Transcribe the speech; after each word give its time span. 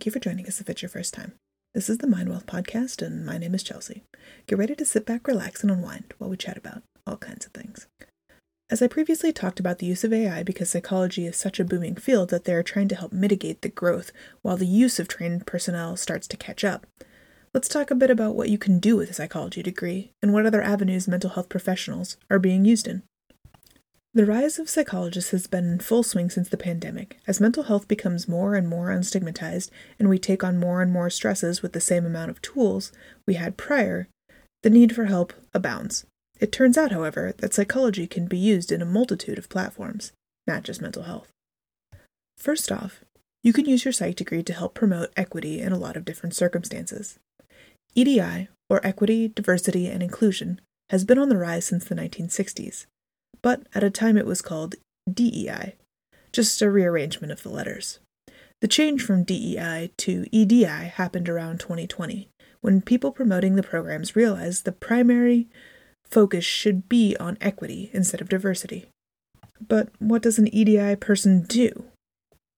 thank 0.00 0.06
you 0.06 0.12
for 0.12 0.18
joining 0.18 0.46
us 0.46 0.62
if 0.62 0.70
it's 0.70 0.80
your 0.80 0.88
first 0.88 1.12
time. 1.12 1.34
This 1.74 1.90
is 1.90 1.98
the 1.98 2.06
Mind 2.06 2.30
Wealth 2.30 2.46
Podcast, 2.46 3.02
and 3.06 3.26
my 3.26 3.36
name 3.36 3.54
is 3.54 3.62
Chelsea. 3.62 4.02
Get 4.46 4.56
ready 4.56 4.74
to 4.76 4.86
sit 4.86 5.04
back, 5.04 5.28
relax, 5.28 5.60
and 5.60 5.70
unwind 5.70 6.14
while 6.16 6.30
we 6.30 6.38
chat 6.38 6.56
about 6.56 6.82
all 7.06 7.18
kinds 7.18 7.44
of 7.44 7.52
things. 7.52 7.86
As 8.70 8.80
I 8.80 8.86
previously 8.86 9.30
talked 9.30 9.60
about 9.60 9.76
the 9.76 9.84
use 9.84 10.02
of 10.02 10.14
AI 10.14 10.42
because 10.42 10.70
psychology 10.70 11.26
is 11.26 11.36
such 11.36 11.60
a 11.60 11.66
booming 11.66 11.96
field 11.96 12.30
that 12.30 12.46
they 12.46 12.54
are 12.54 12.62
trying 12.62 12.88
to 12.88 12.94
help 12.94 13.12
mitigate 13.12 13.60
the 13.60 13.68
growth 13.68 14.10
while 14.40 14.56
the 14.56 14.64
use 14.64 14.98
of 14.98 15.06
trained 15.06 15.46
personnel 15.46 15.98
starts 15.98 16.26
to 16.28 16.38
catch 16.38 16.64
up. 16.64 16.86
Let's 17.52 17.68
talk 17.68 17.90
a 17.90 17.94
bit 17.94 18.10
about 18.10 18.34
what 18.34 18.48
you 18.48 18.56
can 18.56 18.78
do 18.78 18.96
with 18.96 19.10
a 19.10 19.12
psychology 19.12 19.62
degree 19.62 20.12
and 20.22 20.32
what 20.32 20.46
other 20.46 20.62
avenues 20.62 21.08
mental 21.08 21.28
health 21.28 21.50
professionals 21.50 22.16
are 22.30 22.38
being 22.38 22.64
used 22.64 22.88
in. 22.88 23.02
The 24.20 24.26
rise 24.26 24.58
of 24.58 24.68
psychologists 24.68 25.30
has 25.30 25.46
been 25.46 25.64
in 25.64 25.78
full 25.78 26.02
swing 26.02 26.28
since 26.28 26.50
the 26.50 26.58
pandemic. 26.58 27.18
As 27.26 27.40
mental 27.40 27.62
health 27.62 27.88
becomes 27.88 28.28
more 28.28 28.54
and 28.54 28.68
more 28.68 28.88
unstigmatized, 28.88 29.70
and 29.98 30.10
we 30.10 30.18
take 30.18 30.44
on 30.44 30.60
more 30.60 30.82
and 30.82 30.92
more 30.92 31.08
stresses 31.08 31.62
with 31.62 31.72
the 31.72 31.80
same 31.80 32.04
amount 32.04 32.30
of 32.30 32.42
tools 32.42 32.92
we 33.26 33.32
had 33.32 33.56
prior, 33.56 34.08
the 34.62 34.68
need 34.68 34.94
for 34.94 35.06
help 35.06 35.32
abounds. 35.54 36.04
It 36.38 36.52
turns 36.52 36.76
out, 36.76 36.92
however, 36.92 37.32
that 37.38 37.54
psychology 37.54 38.06
can 38.06 38.26
be 38.26 38.36
used 38.36 38.70
in 38.70 38.82
a 38.82 38.84
multitude 38.84 39.38
of 39.38 39.48
platforms, 39.48 40.12
not 40.46 40.64
just 40.64 40.82
mental 40.82 41.04
health. 41.04 41.28
First 42.36 42.70
off, 42.70 43.00
you 43.42 43.54
can 43.54 43.64
use 43.64 43.86
your 43.86 43.92
psych 43.92 44.16
degree 44.16 44.42
to 44.42 44.52
help 44.52 44.74
promote 44.74 45.14
equity 45.16 45.62
in 45.62 45.72
a 45.72 45.78
lot 45.78 45.96
of 45.96 46.04
different 46.04 46.34
circumstances. 46.34 47.18
EDI, 47.94 48.48
or 48.68 48.86
Equity, 48.86 49.28
Diversity, 49.28 49.86
and 49.86 50.02
Inclusion, 50.02 50.60
has 50.90 51.06
been 51.06 51.16
on 51.16 51.30
the 51.30 51.38
rise 51.38 51.64
since 51.64 51.86
the 51.86 51.94
1960s 51.94 52.84
but 53.42 53.66
at 53.74 53.84
a 53.84 53.90
time 53.90 54.16
it 54.16 54.26
was 54.26 54.42
called 54.42 54.74
DEI, 55.12 55.74
just 56.32 56.62
a 56.62 56.70
rearrangement 56.70 57.32
of 57.32 57.42
the 57.42 57.48
letters. 57.48 57.98
The 58.60 58.68
change 58.68 59.02
from 59.02 59.24
DEI 59.24 59.90
to 59.98 60.26
EDI 60.30 60.64
happened 60.64 61.28
around 61.28 61.60
2020, 61.60 62.28
when 62.60 62.82
people 62.82 63.10
promoting 63.10 63.56
the 63.56 63.62
programs 63.62 64.14
realized 64.14 64.64
the 64.64 64.72
primary 64.72 65.48
focus 66.04 66.44
should 66.44 66.88
be 66.88 67.16
on 67.18 67.38
equity 67.40 67.90
instead 67.92 68.20
of 68.20 68.28
diversity. 68.28 68.86
But 69.66 69.88
what 69.98 70.22
does 70.22 70.38
an 70.38 70.52
EDI 70.54 70.96
person 70.96 71.42
do? 71.42 71.84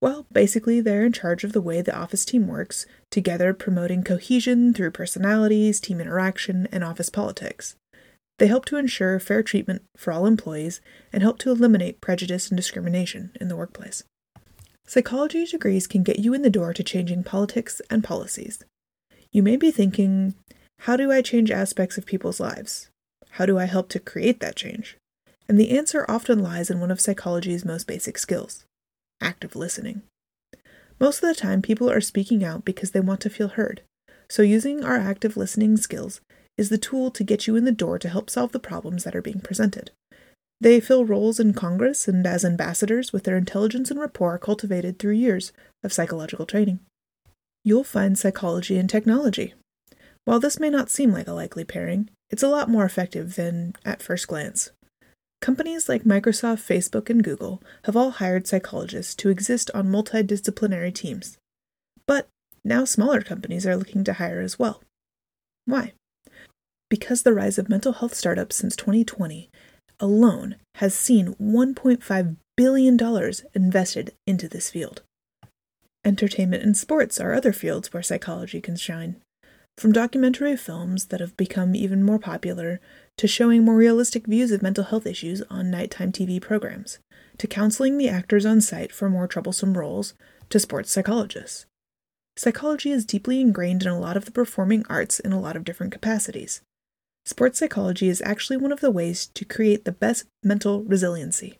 Well, 0.00 0.26
basically, 0.32 0.80
they're 0.80 1.04
in 1.04 1.12
charge 1.12 1.44
of 1.44 1.52
the 1.52 1.60
way 1.60 1.82
the 1.82 1.96
office 1.96 2.24
team 2.24 2.46
works, 2.46 2.86
together 3.10 3.52
promoting 3.52 4.02
cohesion 4.02 4.72
through 4.72 4.92
personalities, 4.92 5.80
team 5.80 6.00
interaction, 6.00 6.66
and 6.72 6.82
office 6.82 7.10
politics. 7.10 7.76
They 8.40 8.46
help 8.46 8.64
to 8.66 8.78
ensure 8.78 9.20
fair 9.20 9.42
treatment 9.42 9.82
for 9.98 10.14
all 10.14 10.24
employees 10.24 10.80
and 11.12 11.22
help 11.22 11.38
to 11.40 11.50
eliminate 11.50 12.00
prejudice 12.00 12.48
and 12.48 12.56
discrimination 12.56 13.32
in 13.38 13.48
the 13.48 13.56
workplace. 13.56 14.02
Psychology 14.86 15.44
degrees 15.44 15.86
can 15.86 16.02
get 16.02 16.20
you 16.20 16.32
in 16.32 16.40
the 16.40 16.48
door 16.48 16.72
to 16.72 16.82
changing 16.82 17.22
politics 17.22 17.82
and 17.90 18.02
policies. 18.02 18.64
You 19.30 19.42
may 19.42 19.58
be 19.58 19.70
thinking, 19.70 20.36
how 20.80 20.96
do 20.96 21.12
I 21.12 21.20
change 21.20 21.50
aspects 21.50 21.98
of 21.98 22.06
people's 22.06 22.40
lives? 22.40 22.88
How 23.32 23.44
do 23.44 23.58
I 23.58 23.66
help 23.66 23.90
to 23.90 24.00
create 24.00 24.40
that 24.40 24.56
change? 24.56 24.96
And 25.46 25.60
the 25.60 25.76
answer 25.76 26.06
often 26.08 26.42
lies 26.42 26.70
in 26.70 26.80
one 26.80 26.90
of 26.90 26.98
psychology's 26.98 27.66
most 27.66 27.86
basic 27.86 28.16
skills 28.16 28.64
active 29.20 29.54
listening. 29.54 30.00
Most 30.98 31.22
of 31.22 31.28
the 31.28 31.38
time, 31.38 31.60
people 31.60 31.90
are 31.90 32.00
speaking 32.00 32.42
out 32.42 32.64
because 32.64 32.92
they 32.92 33.00
want 33.00 33.20
to 33.20 33.28
feel 33.28 33.48
heard. 33.48 33.82
So, 34.30 34.40
using 34.40 34.82
our 34.82 34.96
active 34.96 35.36
listening 35.36 35.76
skills 35.76 36.22
is 36.60 36.68
the 36.68 36.76
tool 36.76 37.10
to 37.10 37.24
get 37.24 37.46
you 37.46 37.56
in 37.56 37.64
the 37.64 37.72
door 37.72 37.98
to 37.98 38.10
help 38.10 38.28
solve 38.28 38.52
the 38.52 38.60
problems 38.60 39.02
that 39.04 39.16
are 39.16 39.22
being 39.22 39.40
presented. 39.40 39.90
They 40.60 40.78
fill 40.78 41.06
roles 41.06 41.40
in 41.40 41.54
Congress 41.54 42.06
and 42.06 42.26
as 42.26 42.44
ambassadors 42.44 43.14
with 43.14 43.24
their 43.24 43.38
intelligence 43.38 43.90
and 43.90 43.98
rapport 43.98 44.36
cultivated 44.38 44.98
through 44.98 45.14
years 45.14 45.52
of 45.82 45.90
psychological 45.90 46.44
training. 46.44 46.80
You'll 47.64 47.82
find 47.82 48.18
psychology 48.18 48.76
and 48.76 48.90
technology. 48.90 49.54
While 50.26 50.38
this 50.38 50.60
may 50.60 50.68
not 50.68 50.90
seem 50.90 51.12
like 51.12 51.28
a 51.28 51.32
likely 51.32 51.64
pairing, 51.64 52.10
it's 52.28 52.42
a 52.42 52.48
lot 52.48 52.68
more 52.68 52.84
effective 52.84 53.36
than 53.36 53.72
at 53.86 54.02
first 54.02 54.28
glance. 54.28 54.70
Companies 55.40 55.88
like 55.88 56.04
Microsoft, 56.04 56.60
Facebook, 56.68 57.08
and 57.08 57.24
Google 57.24 57.62
have 57.84 57.96
all 57.96 58.10
hired 58.10 58.46
psychologists 58.46 59.14
to 59.14 59.30
exist 59.30 59.70
on 59.72 59.88
multidisciplinary 59.88 60.94
teams. 60.94 61.38
But 62.06 62.28
now 62.62 62.84
smaller 62.84 63.22
companies 63.22 63.66
are 63.66 63.78
looking 63.78 64.04
to 64.04 64.12
hire 64.12 64.40
as 64.40 64.58
well. 64.58 64.82
Why? 65.64 65.94
Because 66.90 67.22
the 67.22 67.32
rise 67.32 67.58
of 67.58 67.70
mental 67.70 67.94
health 67.94 68.14
startups 68.14 68.56
since 68.56 68.76
2020 68.76 69.48
alone 70.00 70.56
has 70.76 70.94
seen 70.94 71.34
$1.5 71.40 72.36
billion 72.56 72.98
invested 73.54 74.12
into 74.26 74.48
this 74.48 74.70
field. 74.70 75.02
Entertainment 76.04 76.62
and 76.62 76.76
sports 76.76 77.20
are 77.20 77.32
other 77.32 77.52
fields 77.52 77.92
where 77.92 78.02
psychology 78.02 78.60
can 78.60 78.76
shine. 78.76 79.16
From 79.76 79.92
documentary 79.92 80.56
films 80.56 81.06
that 81.06 81.20
have 81.20 81.36
become 81.36 81.74
even 81.74 82.02
more 82.02 82.18
popular, 82.18 82.80
to 83.18 83.28
showing 83.28 83.64
more 83.64 83.76
realistic 83.76 84.26
views 84.26 84.50
of 84.50 84.62
mental 84.62 84.84
health 84.84 85.06
issues 85.06 85.42
on 85.50 85.70
nighttime 85.70 86.12
TV 86.12 86.40
programs, 86.40 86.98
to 87.38 87.46
counseling 87.46 87.96
the 87.96 88.08
actors 88.08 88.44
on 88.44 88.60
site 88.60 88.92
for 88.92 89.08
more 89.08 89.26
troublesome 89.26 89.76
roles, 89.76 90.14
to 90.48 90.58
sports 90.58 90.90
psychologists. 90.90 91.66
Psychology 92.36 92.90
is 92.90 93.04
deeply 93.04 93.40
ingrained 93.40 93.82
in 93.82 93.88
a 93.88 93.98
lot 93.98 94.16
of 94.16 94.24
the 94.24 94.30
performing 94.30 94.84
arts 94.88 95.20
in 95.20 95.32
a 95.32 95.40
lot 95.40 95.56
of 95.56 95.64
different 95.64 95.92
capacities. 95.92 96.62
Sports 97.24 97.58
psychology 97.58 98.08
is 98.08 98.22
actually 98.22 98.56
one 98.56 98.72
of 98.72 98.80
the 98.80 98.90
ways 98.90 99.26
to 99.34 99.44
create 99.44 99.84
the 99.84 99.92
best 99.92 100.24
mental 100.42 100.82
resiliency. 100.82 101.58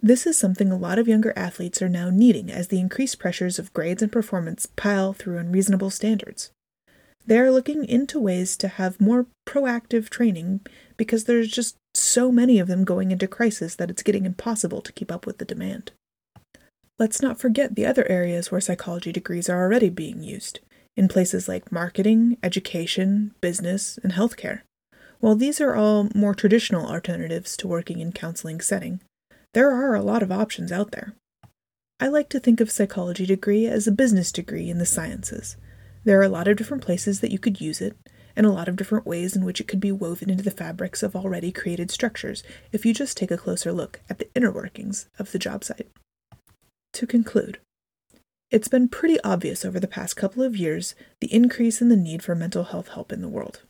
This 0.00 0.26
is 0.26 0.38
something 0.38 0.70
a 0.70 0.76
lot 0.76 0.98
of 0.98 1.08
younger 1.08 1.32
athletes 1.36 1.80
are 1.82 1.88
now 1.88 2.10
needing 2.10 2.50
as 2.50 2.68
the 2.68 2.80
increased 2.80 3.18
pressures 3.18 3.58
of 3.58 3.72
grades 3.72 4.02
and 4.02 4.12
performance 4.12 4.66
pile 4.66 5.12
through 5.12 5.38
unreasonable 5.38 5.90
standards. 5.90 6.50
They 7.26 7.38
are 7.38 7.50
looking 7.50 7.84
into 7.84 8.20
ways 8.20 8.56
to 8.58 8.68
have 8.68 9.00
more 9.00 9.26
proactive 9.48 10.08
training 10.08 10.60
because 10.96 11.24
there's 11.24 11.50
just 11.50 11.76
so 11.94 12.30
many 12.30 12.58
of 12.58 12.68
them 12.68 12.84
going 12.84 13.10
into 13.10 13.26
crisis 13.26 13.74
that 13.74 13.90
it's 13.90 14.02
getting 14.02 14.24
impossible 14.26 14.80
to 14.82 14.92
keep 14.92 15.10
up 15.10 15.26
with 15.26 15.38
the 15.38 15.44
demand. 15.44 15.92
Let's 16.98 17.20
not 17.20 17.40
forget 17.40 17.74
the 17.74 17.84
other 17.86 18.08
areas 18.08 18.50
where 18.50 18.60
psychology 18.60 19.12
degrees 19.12 19.48
are 19.48 19.60
already 19.60 19.90
being 19.90 20.22
used, 20.22 20.60
in 20.96 21.08
places 21.08 21.48
like 21.48 21.72
marketing, 21.72 22.38
education, 22.42 23.34
business, 23.40 23.98
and 24.02 24.12
healthcare. 24.12 24.60
While 25.20 25.36
these 25.36 25.60
are 25.60 25.74
all 25.74 26.08
more 26.14 26.34
traditional 26.34 26.86
alternatives 26.86 27.56
to 27.58 27.68
working 27.68 28.00
in 28.00 28.12
counseling 28.12 28.60
setting, 28.60 29.00
there 29.54 29.70
are 29.70 29.94
a 29.94 30.02
lot 30.02 30.22
of 30.22 30.30
options 30.30 30.70
out 30.70 30.90
there. 30.90 31.14
I 31.98 32.08
like 32.08 32.28
to 32.30 32.40
think 32.40 32.60
of 32.60 32.70
psychology 32.70 33.24
degree 33.24 33.66
as 33.66 33.86
a 33.86 33.92
business 33.92 34.30
degree 34.30 34.68
in 34.68 34.78
the 34.78 34.84
sciences. 34.84 35.56
There 36.04 36.20
are 36.20 36.24
a 36.24 36.28
lot 36.28 36.46
of 36.46 36.56
different 36.56 36.84
places 36.84 37.20
that 37.20 37.32
you 37.32 37.38
could 37.38 37.60
use 37.60 37.80
it, 37.80 37.96
and 38.36 38.44
a 38.44 38.52
lot 38.52 38.68
of 38.68 38.76
different 38.76 39.06
ways 39.06 39.34
in 39.34 39.44
which 39.44 39.60
it 39.60 39.66
could 39.66 39.80
be 39.80 39.90
woven 39.90 40.28
into 40.28 40.44
the 40.44 40.50
fabrics 40.50 41.02
of 41.02 41.16
already 41.16 41.50
created 41.50 41.90
structures 41.90 42.42
if 42.70 42.84
you 42.84 42.92
just 42.92 43.16
take 43.16 43.30
a 43.30 43.38
closer 43.38 43.72
look 43.72 44.00
at 44.10 44.18
the 44.18 44.28
inner 44.34 44.52
workings 44.52 45.08
of 45.18 45.32
the 45.32 45.38
job 45.38 45.64
site. 45.64 45.88
To 46.92 47.06
conclude, 47.06 47.58
it's 48.50 48.68
been 48.68 48.88
pretty 48.88 49.18
obvious 49.22 49.64
over 49.64 49.80
the 49.80 49.88
past 49.88 50.16
couple 50.16 50.42
of 50.42 50.56
years 50.56 50.94
the 51.20 51.32
increase 51.34 51.80
in 51.80 51.88
the 51.88 51.96
need 51.96 52.22
for 52.22 52.34
mental 52.34 52.64
health 52.64 52.88
help 52.88 53.10
in 53.10 53.22
the 53.22 53.28
world. 53.28 53.62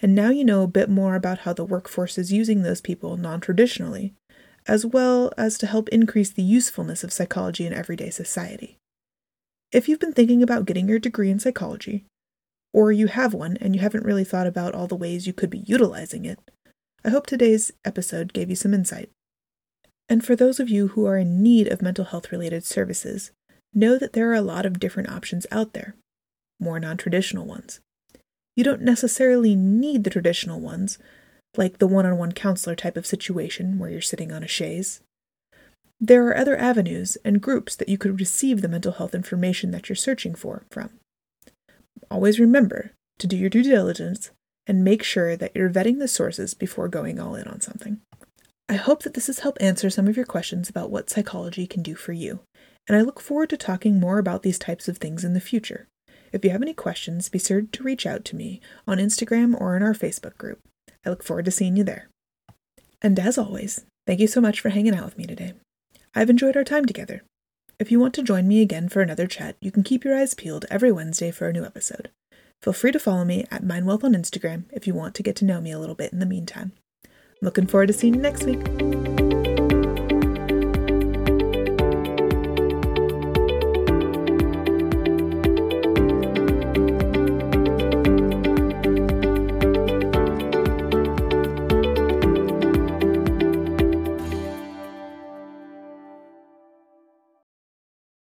And 0.00 0.14
now 0.14 0.30
you 0.30 0.44
know 0.44 0.62
a 0.62 0.68
bit 0.68 0.88
more 0.88 1.14
about 1.14 1.40
how 1.40 1.52
the 1.52 1.64
workforce 1.64 2.18
is 2.18 2.32
using 2.32 2.62
those 2.62 2.80
people 2.80 3.16
non 3.16 3.40
traditionally, 3.40 4.14
as 4.66 4.86
well 4.86 5.32
as 5.36 5.58
to 5.58 5.66
help 5.66 5.88
increase 5.88 6.30
the 6.30 6.42
usefulness 6.42 7.02
of 7.02 7.12
psychology 7.12 7.66
in 7.66 7.72
everyday 7.72 8.10
society. 8.10 8.76
If 9.72 9.88
you've 9.88 10.00
been 10.00 10.12
thinking 10.12 10.42
about 10.42 10.66
getting 10.66 10.88
your 10.88 10.98
degree 10.98 11.30
in 11.30 11.40
psychology, 11.40 12.04
or 12.72 12.92
you 12.92 13.08
have 13.08 13.34
one 13.34 13.56
and 13.60 13.74
you 13.74 13.80
haven't 13.80 14.04
really 14.04 14.24
thought 14.24 14.46
about 14.46 14.74
all 14.74 14.86
the 14.86 14.94
ways 14.94 15.26
you 15.26 15.32
could 15.32 15.50
be 15.50 15.64
utilizing 15.66 16.24
it, 16.24 16.38
I 17.04 17.10
hope 17.10 17.26
today's 17.26 17.72
episode 17.84 18.32
gave 18.32 18.50
you 18.50 18.56
some 18.56 18.74
insight. 18.74 19.10
And 20.08 20.24
for 20.24 20.36
those 20.36 20.58
of 20.58 20.70
you 20.70 20.88
who 20.88 21.06
are 21.06 21.18
in 21.18 21.42
need 21.42 21.68
of 21.68 21.82
mental 21.82 22.06
health 22.06 22.32
related 22.32 22.64
services, 22.64 23.30
know 23.74 23.98
that 23.98 24.14
there 24.14 24.30
are 24.30 24.34
a 24.34 24.40
lot 24.42 24.64
of 24.64 24.80
different 24.80 25.10
options 25.10 25.46
out 25.50 25.74
there, 25.74 25.96
more 26.58 26.80
non 26.80 26.96
traditional 26.96 27.46
ones. 27.46 27.80
You 28.58 28.64
don't 28.64 28.82
necessarily 28.82 29.54
need 29.54 30.02
the 30.02 30.10
traditional 30.10 30.58
ones, 30.58 30.98
like 31.56 31.78
the 31.78 31.86
one 31.86 32.04
on 32.04 32.18
one 32.18 32.32
counselor 32.32 32.74
type 32.74 32.96
of 32.96 33.06
situation 33.06 33.78
where 33.78 33.88
you're 33.88 34.00
sitting 34.00 34.32
on 34.32 34.42
a 34.42 34.48
chaise. 34.48 35.00
There 36.00 36.26
are 36.26 36.36
other 36.36 36.58
avenues 36.58 37.16
and 37.24 37.40
groups 37.40 37.76
that 37.76 37.88
you 37.88 37.96
could 37.96 38.18
receive 38.18 38.60
the 38.60 38.68
mental 38.68 38.90
health 38.90 39.14
information 39.14 39.70
that 39.70 39.88
you're 39.88 39.94
searching 39.94 40.34
for 40.34 40.64
from. 40.72 40.90
Always 42.10 42.40
remember 42.40 42.90
to 43.20 43.28
do 43.28 43.36
your 43.36 43.48
due 43.48 43.62
diligence 43.62 44.32
and 44.66 44.82
make 44.82 45.04
sure 45.04 45.36
that 45.36 45.52
you're 45.54 45.70
vetting 45.70 46.00
the 46.00 46.08
sources 46.08 46.54
before 46.54 46.88
going 46.88 47.20
all 47.20 47.36
in 47.36 47.46
on 47.46 47.60
something. 47.60 48.00
I 48.68 48.74
hope 48.74 49.04
that 49.04 49.14
this 49.14 49.28
has 49.28 49.38
helped 49.38 49.62
answer 49.62 49.88
some 49.88 50.08
of 50.08 50.16
your 50.16 50.26
questions 50.26 50.68
about 50.68 50.90
what 50.90 51.10
psychology 51.10 51.68
can 51.68 51.84
do 51.84 51.94
for 51.94 52.12
you, 52.12 52.40
and 52.88 52.96
I 52.96 53.02
look 53.02 53.20
forward 53.20 53.50
to 53.50 53.56
talking 53.56 54.00
more 54.00 54.18
about 54.18 54.42
these 54.42 54.58
types 54.58 54.88
of 54.88 54.98
things 54.98 55.22
in 55.22 55.34
the 55.34 55.40
future. 55.40 55.86
If 56.32 56.44
you 56.44 56.50
have 56.50 56.62
any 56.62 56.74
questions, 56.74 57.28
be 57.28 57.38
sure 57.38 57.62
to 57.62 57.82
reach 57.82 58.06
out 58.06 58.24
to 58.26 58.36
me 58.36 58.60
on 58.86 58.98
Instagram 58.98 59.58
or 59.58 59.76
in 59.76 59.82
our 59.82 59.94
Facebook 59.94 60.36
group. 60.36 60.60
I 61.04 61.10
look 61.10 61.22
forward 61.22 61.44
to 61.46 61.50
seeing 61.50 61.76
you 61.76 61.84
there. 61.84 62.08
And 63.00 63.18
as 63.18 63.38
always, 63.38 63.84
thank 64.06 64.20
you 64.20 64.26
so 64.26 64.40
much 64.40 64.60
for 64.60 64.70
hanging 64.70 64.94
out 64.94 65.04
with 65.04 65.18
me 65.18 65.26
today. 65.26 65.52
I've 66.14 66.30
enjoyed 66.30 66.56
our 66.56 66.64
time 66.64 66.84
together. 66.84 67.22
If 67.78 67.92
you 67.92 68.00
want 68.00 68.14
to 68.14 68.22
join 68.22 68.48
me 68.48 68.60
again 68.60 68.88
for 68.88 69.02
another 69.02 69.26
chat, 69.26 69.56
you 69.60 69.70
can 69.70 69.84
keep 69.84 70.04
your 70.04 70.16
eyes 70.18 70.34
peeled 70.34 70.64
every 70.68 70.90
Wednesday 70.90 71.30
for 71.30 71.48
a 71.48 71.52
new 71.52 71.64
episode. 71.64 72.10
Feel 72.60 72.72
free 72.72 72.90
to 72.90 72.98
follow 72.98 73.24
me 73.24 73.46
at 73.52 73.62
MindWealth 73.62 74.02
on 74.02 74.14
Instagram 74.14 74.64
if 74.72 74.86
you 74.86 74.94
want 74.94 75.14
to 75.14 75.22
get 75.22 75.36
to 75.36 75.44
know 75.44 75.60
me 75.60 75.70
a 75.70 75.78
little 75.78 75.94
bit 75.94 76.12
in 76.12 76.18
the 76.18 76.26
meantime. 76.26 76.72
I'm 77.04 77.10
looking 77.42 77.68
forward 77.68 77.86
to 77.86 77.92
seeing 77.92 78.14
you 78.14 78.20
next 78.20 78.44
week. 78.44 78.97